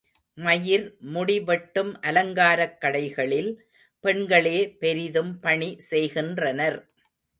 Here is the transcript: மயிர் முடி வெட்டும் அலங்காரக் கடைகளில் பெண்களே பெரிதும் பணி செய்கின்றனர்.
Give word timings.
மயிர் 0.37 0.85
முடி 1.09 1.39
வெட்டும் 1.41 1.91
அலங்காரக் 2.01 2.79
கடைகளில் 2.81 3.51
பெண்களே 4.03 4.57
பெரிதும் 4.79 5.33
பணி 5.39 5.69
செய்கின்றனர். 5.89 6.79